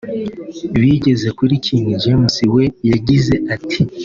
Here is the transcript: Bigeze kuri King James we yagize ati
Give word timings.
Bigeze 0.79 1.27
kuri 1.37 1.53
King 1.65 1.85
James 2.03 2.35
we 2.55 2.63
yagize 2.91 3.35
ati 3.55 3.81